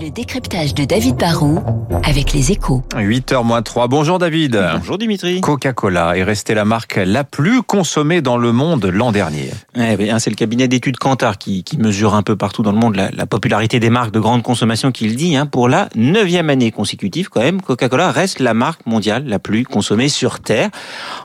Le 0.00 0.10
décryptage 0.10 0.74
de 0.74 0.84
David 0.84 1.16
Barrault 1.16 1.60
avec 2.02 2.32
les 2.32 2.50
échos. 2.50 2.82
8h 2.96 3.44
moins 3.44 3.62
3. 3.62 3.86
Bonjour 3.86 4.18
David. 4.18 4.60
Bonjour 4.78 4.98
Dimitri. 4.98 5.40
Coca-Cola 5.40 6.16
est 6.16 6.24
restée 6.24 6.54
la 6.54 6.64
marque 6.64 6.96
la 6.96 7.22
plus 7.22 7.62
consommée 7.62 8.20
dans 8.20 8.36
le 8.36 8.50
monde 8.50 8.84
l'an 8.86 9.12
dernier. 9.12 9.50
Eh 9.76 9.96
bien, 9.96 10.18
c'est 10.18 10.30
le 10.30 10.34
cabinet 10.34 10.66
d'études 10.66 10.96
Kantar 10.96 11.38
qui, 11.38 11.62
qui, 11.62 11.78
mesure 11.78 12.14
un 12.16 12.22
peu 12.24 12.34
partout 12.34 12.62
dans 12.62 12.72
le 12.72 12.78
monde 12.78 12.96
la, 12.96 13.10
la 13.12 13.26
popularité 13.26 13.78
des 13.78 13.90
marques 13.90 14.10
de 14.10 14.18
grande 14.18 14.42
consommation 14.42 14.90
qu'il 14.90 15.14
dit. 15.14 15.36
Hein, 15.36 15.46
pour 15.46 15.68
la 15.68 15.88
neuvième 15.94 16.50
année 16.50 16.72
consécutive, 16.72 17.28
quand 17.28 17.42
même, 17.42 17.62
Coca-Cola 17.62 18.10
reste 18.10 18.40
la 18.40 18.54
marque 18.54 18.86
mondiale 18.86 19.24
la 19.26 19.38
plus 19.38 19.62
consommée 19.62 20.08
sur 20.08 20.40
Terre. 20.40 20.70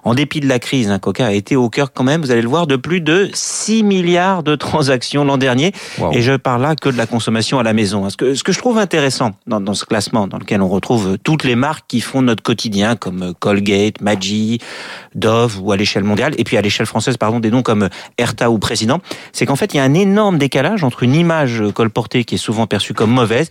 En 0.03 0.13
dépit 0.13 0.39
de 0.39 0.47
la 0.47 0.59
crise, 0.59 0.91
hein, 0.91 0.99
Coca 0.99 1.25
a 1.25 1.31
été 1.31 1.55
au 1.55 1.69
cœur 1.69 1.91
quand 1.93 2.03
même, 2.03 2.21
vous 2.21 2.29
allez 2.29 2.43
le 2.43 2.49
voir, 2.49 2.67
de 2.67 2.75
plus 2.75 3.01
de 3.01 3.31
6 3.33 3.81
milliards 3.81 4.43
de 4.43 4.55
transactions 4.55 5.25
l'an 5.25 5.37
dernier. 5.37 5.71
Wow. 5.97 6.11
Et 6.13 6.21
je 6.21 6.33
parle 6.33 6.61
là 6.61 6.75
que 6.75 6.89
de 6.89 6.97
la 6.97 7.07
consommation 7.07 7.57
à 7.57 7.63
la 7.63 7.73
maison. 7.73 7.86
Ce 7.87 8.43
que, 8.43 8.51
je 8.51 8.57
trouve 8.57 8.77
intéressant 8.77 9.31
dans, 9.47 9.59
dans, 9.59 9.73
ce 9.73 9.85
classement, 9.85 10.27
dans 10.27 10.37
lequel 10.37 10.61
on 10.61 10.69
retrouve 10.69 11.17
toutes 11.23 11.43
les 11.43 11.55
marques 11.55 11.85
qui 11.87 12.01
font 12.01 12.21
notre 12.21 12.43
quotidien, 12.43 12.95
comme 12.95 13.33
Colgate, 13.39 14.01
Maggi, 14.01 14.59
Dove, 15.15 15.59
ou 15.61 15.71
à 15.71 15.77
l'échelle 15.77 16.03
mondiale, 16.03 16.33
et 16.37 16.43
puis 16.43 16.57
à 16.57 16.61
l'échelle 16.61 16.85
française, 16.85 17.17
pardon, 17.17 17.39
des 17.39 17.51
noms 17.51 17.63
comme 17.63 17.89
Erta 18.17 18.51
ou 18.51 18.59
Président, 18.59 18.99
c'est 19.31 19.45
qu'en 19.45 19.55
fait, 19.55 19.73
il 19.73 19.77
y 19.77 19.79
a 19.79 19.83
un 19.83 19.93
énorme 19.93 20.37
décalage 20.37 20.83
entre 20.83 21.03
une 21.03 21.15
image 21.15 21.63
colportée 21.73 22.23
qui 22.23 22.35
est 22.35 22.39
souvent 22.39 22.67
perçue 22.67 22.93
comme 22.93 23.11
mauvaise 23.11 23.49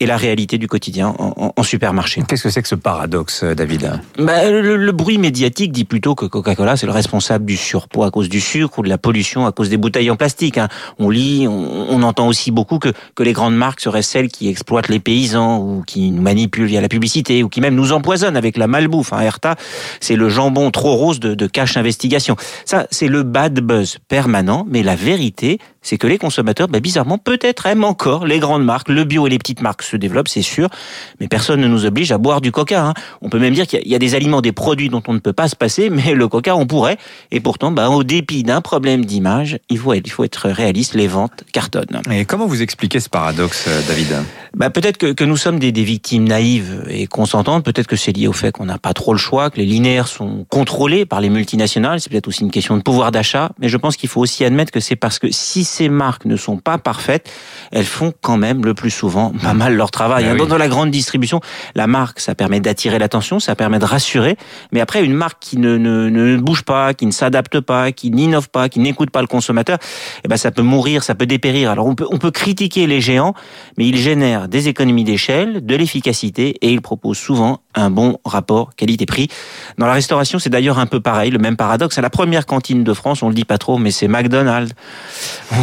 et 0.00 0.06
la 0.06 0.16
réalité 0.16 0.56
du 0.56 0.66
quotidien 0.66 1.14
en, 1.18 1.52
en, 1.54 1.62
supermarché. 1.62 2.22
Qu'est-ce 2.26 2.42
que 2.42 2.50
c'est 2.50 2.62
que 2.62 2.68
ce 2.68 2.74
paradoxe, 2.74 3.44
David? 3.44 4.00
Bah, 4.18 4.50
le, 4.50 4.76
le, 4.76 4.92
bruit 4.92 5.18
médiatique 5.18 5.72
dit 5.72 5.84
plutôt 5.84 6.14
que 6.14 6.24
Coca-Cola 6.24 6.76
c'est 6.76 6.86
le 6.86 6.92
responsable 6.92 7.44
du 7.44 7.56
surpoids 7.56 8.06
à 8.06 8.10
cause 8.10 8.30
du 8.30 8.40
sucre 8.40 8.78
ou 8.78 8.82
de 8.82 8.88
la 8.88 8.96
pollution 8.96 9.44
à 9.46 9.52
cause 9.52 9.68
des 9.68 9.76
bouteilles 9.76 10.10
en 10.10 10.16
plastique. 10.16 10.56
Hein. 10.56 10.68
On 10.98 11.10
lit, 11.10 11.46
on, 11.46 11.90
on, 11.90 12.02
entend 12.02 12.28
aussi 12.28 12.50
beaucoup 12.50 12.78
que, 12.78 12.92
que 13.14 13.22
les 13.22 13.34
grandes 13.34 13.54
marques 13.54 13.80
seraient 13.80 14.02
celles 14.02 14.28
qui 14.28 14.48
exploitent 14.48 14.88
les 14.88 15.00
paysans 15.00 15.58
ou 15.58 15.82
qui 15.86 16.10
nous 16.10 16.22
manipulent 16.22 16.66
via 16.66 16.80
la 16.80 16.88
publicité 16.88 17.42
ou 17.42 17.50
qui 17.50 17.60
même 17.60 17.74
nous 17.74 17.92
empoisonnent 17.92 18.38
avec 18.38 18.56
la 18.56 18.66
malbouffe. 18.66 19.12
Hein. 19.12 19.20
Erta, 19.20 19.56
c'est 20.00 20.16
le 20.16 20.30
jambon 20.30 20.70
trop 20.70 20.94
rose 20.94 21.20
de, 21.20 21.34
de 21.34 21.46
cache 21.46 21.76
investigation. 21.76 22.36
Ça, 22.64 22.86
c'est 22.90 23.08
le 23.08 23.22
bad 23.22 23.60
buzz 23.60 23.98
permanent, 24.08 24.66
mais 24.68 24.82
la 24.82 24.96
vérité, 24.96 25.58
c'est 25.82 25.98
que 25.98 26.06
les 26.06 26.18
consommateurs, 26.18 26.68
bah, 26.68 26.80
bizarrement, 26.80 27.18
peut-être 27.18 27.66
aiment 27.66 27.84
encore 27.84 28.26
les 28.26 28.38
grandes 28.38 28.64
marques, 28.64 28.88
le 28.88 29.04
bio 29.04 29.26
et 29.26 29.30
les 29.30 29.38
petites 29.38 29.62
marques 29.62 29.82
se 29.82 29.96
développent, 29.96 30.28
c'est 30.28 30.42
sûr, 30.42 30.68
mais 31.20 31.28
personne 31.28 31.60
ne 31.60 31.68
nous 31.68 31.86
oblige 31.86 32.12
à 32.12 32.18
boire 32.18 32.40
du 32.40 32.52
coca. 32.52 32.84
Hein. 32.86 32.94
On 33.22 33.28
peut 33.28 33.38
même 33.38 33.54
dire 33.54 33.66
qu'il 33.66 33.86
y 33.86 33.94
a 33.94 33.98
des 33.98 34.14
aliments, 34.14 34.40
des 34.40 34.52
produits 34.52 34.88
dont 34.88 35.02
on 35.08 35.14
ne 35.14 35.18
peut 35.18 35.32
pas 35.32 35.48
se 35.48 35.56
passer, 35.56 35.90
mais 35.90 36.14
le 36.14 36.28
coca, 36.28 36.56
on 36.56 36.66
pourrait. 36.66 36.98
Et 37.30 37.40
pourtant, 37.40 37.70
bah, 37.70 37.88
au 37.88 38.04
dépit 38.04 38.42
d'un 38.42 38.60
problème 38.60 39.04
d'image, 39.04 39.58
il 39.68 39.78
faut, 39.78 39.94
il 39.94 40.10
faut 40.10 40.24
être 40.24 40.48
réaliste, 40.48 40.94
les 40.94 41.08
ventes 41.08 41.44
cartonnent. 41.52 42.00
Et 42.10 42.24
comment 42.24 42.46
vous 42.46 42.62
expliquez 42.62 43.00
ce 43.00 43.08
paradoxe, 43.08 43.68
David? 43.88 44.14
Bah, 44.54 44.70
Peut-être 44.70 44.98
que, 44.98 45.12
que 45.12 45.24
nous 45.24 45.36
sommes 45.36 45.58
des, 45.58 45.72
des 45.72 45.84
victimes 45.84 46.26
naïves 46.26 46.84
et 46.88 47.06
consentantes, 47.06 47.64
peut-être 47.64 47.86
que 47.86 47.96
c'est 47.96 48.12
lié 48.12 48.28
au 48.28 48.32
fait 48.32 48.52
qu'on 48.52 48.66
n'a 48.66 48.78
pas 48.78 48.94
trop 48.94 49.12
le 49.12 49.18
choix, 49.18 49.50
que 49.50 49.58
les 49.58 49.66
linéaires 49.66 50.08
sont 50.08 50.46
contrôlés 50.48 51.06
par 51.06 51.20
les 51.20 51.28
multinationales, 51.28 52.00
c'est 52.00 52.10
peut-être 52.10 52.28
aussi 52.28 52.42
une 52.42 52.50
question 52.50 52.76
de 52.76 52.82
pouvoir 52.82 53.12
d'achat, 53.12 53.50
mais 53.58 53.68
je 53.68 53.76
pense 53.76 53.96
qu'il 53.96 54.08
faut 54.08 54.20
aussi 54.20 54.44
admettre 54.44 54.72
que 54.72 54.80
c'est 54.80 54.96
parce 54.96 55.18
que 55.18 55.28
si 55.30 55.64
ces 55.70 55.88
marques 55.88 56.24
ne 56.24 56.36
sont 56.36 56.56
pas 56.56 56.78
parfaites, 56.78 57.30
elles 57.70 57.84
font 57.84 58.12
quand 58.20 58.36
même 58.36 58.64
le 58.64 58.74
plus 58.74 58.90
souvent 58.90 59.32
pas 59.42 59.54
mal 59.54 59.76
leur 59.76 59.90
travail. 59.90 60.26
Ah 60.28 60.34
dans, 60.34 60.44
oui. 60.44 60.48
dans 60.50 60.58
la 60.58 60.68
grande 60.68 60.90
distribution, 60.90 61.40
la 61.74 61.86
marque, 61.86 62.20
ça 62.20 62.34
permet 62.34 62.60
d'attirer 62.60 62.98
l'attention, 62.98 63.38
ça 63.38 63.54
permet 63.54 63.78
de 63.78 63.84
rassurer, 63.84 64.36
mais 64.72 64.80
après, 64.80 65.04
une 65.04 65.14
marque 65.14 65.38
qui 65.40 65.56
ne, 65.58 65.76
ne, 65.76 66.08
ne 66.08 66.36
bouge 66.36 66.62
pas, 66.62 66.94
qui 66.94 67.06
ne 67.06 67.12
s'adapte 67.12 67.60
pas, 67.60 67.92
qui 67.92 68.10
n'innove 68.10 68.50
pas, 68.50 68.68
qui 68.68 68.80
n'écoute 68.80 69.10
pas 69.10 69.20
le 69.20 69.26
consommateur, 69.26 69.78
eh 70.24 70.28
ben, 70.28 70.36
ça 70.36 70.50
peut 70.50 70.62
mourir, 70.62 71.02
ça 71.04 71.14
peut 71.14 71.26
dépérir. 71.26 71.70
Alors, 71.70 71.86
on 71.86 71.94
peut, 71.94 72.06
on 72.10 72.18
peut 72.18 72.30
critiquer 72.30 72.86
les 72.86 73.00
géants, 73.00 73.34
mais 73.78 73.86
ils 73.86 73.96
génèrent 73.96 74.48
des 74.48 74.68
économies 74.68 75.04
d'échelle, 75.04 75.64
de 75.64 75.76
l'efficacité, 75.76 76.56
et 76.62 76.72
ils 76.72 76.82
proposent 76.82 77.18
souvent 77.18 77.60
un 77.74 77.90
bon 77.90 78.18
rapport 78.24 78.74
qualité-prix. 78.74 79.28
Dans 79.78 79.86
la 79.86 79.92
restauration, 79.92 80.38
c'est 80.38 80.50
d'ailleurs 80.50 80.78
un 80.78 80.86
peu 80.86 81.00
pareil, 81.00 81.30
le 81.30 81.38
même 81.38 81.56
paradoxe. 81.56 81.98
À 81.98 82.02
la 82.02 82.10
première 82.10 82.46
cantine 82.46 82.84
de 82.84 82.92
France, 82.92 83.22
on 83.22 83.28
le 83.28 83.34
dit 83.34 83.44
pas 83.44 83.58
trop, 83.58 83.78
mais 83.78 83.90
c'est 83.90 84.08
McDonald's. 84.08 84.74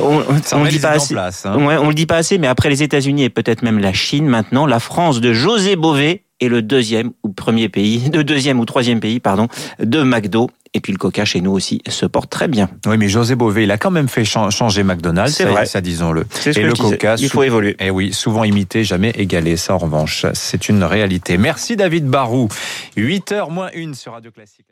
On, 0.00 0.64
le 0.64 0.68
dit 0.68 0.78
pas 0.78 0.90
assez. 0.90 1.14
Place, 1.14 1.46
hein. 1.46 1.56
ouais, 1.64 1.76
on 1.76 1.88
le 1.88 1.94
dit 1.94 2.06
pas 2.06 2.16
assez, 2.16 2.38
mais 2.38 2.46
après 2.46 2.68
les 2.68 2.82
États-Unis 2.82 3.24
et 3.24 3.30
peut-être 3.30 3.62
même 3.62 3.78
la 3.78 3.92
Chine, 3.92 4.26
maintenant, 4.26 4.66
la 4.66 4.80
France 4.80 5.20
de 5.20 5.32
José 5.32 5.76
Bové 5.76 6.24
est 6.40 6.48
le 6.48 6.62
deuxième 6.62 7.12
ou 7.22 7.30
premier 7.30 7.68
pays, 7.68 8.10
le 8.12 8.24
deuxième 8.24 8.58
ou 8.60 8.64
troisième 8.64 9.00
pays, 9.00 9.20
pardon, 9.20 9.48
de 9.78 10.02
McDo. 10.02 10.50
Et 10.76 10.80
puis 10.80 10.92
le 10.92 10.98
Coca 10.98 11.24
chez 11.24 11.40
nous 11.40 11.52
aussi 11.52 11.80
se 11.88 12.04
porte 12.04 12.28
très 12.30 12.48
bien. 12.48 12.68
Oui, 12.86 12.98
mais 12.98 13.08
José 13.08 13.36
Bové, 13.36 13.62
il 13.62 13.70
a 13.70 13.78
quand 13.78 13.92
même 13.92 14.08
fait 14.08 14.24
changer 14.24 14.82
McDonald's, 14.82 15.32
c'est 15.32 15.44
vrai. 15.44 15.66
ça 15.66 15.80
disons-le. 15.80 16.26
Et 16.46 16.62
le 16.62 16.72
Coca, 16.72 17.14
il 17.16 17.28
faut 17.28 17.44
évoluer. 17.44 17.76
Et 17.78 17.90
oui, 17.90 18.12
souvent 18.12 18.42
imité, 18.42 18.82
jamais 18.82 19.10
égalé. 19.10 19.56
Ça, 19.56 19.74
en 19.74 19.78
revanche, 19.78 20.26
c'est 20.32 20.68
une 20.68 20.82
réalité. 20.82 21.38
Merci 21.38 21.76
David 21.76 22.06
Barou. 22.06 22.48
8h 22.96 23.52
moins 23.52 23.70
1 23.74 23.94
sur 23.94 24.12
Radio 24.12 24.32
Classique. 24.32 24.66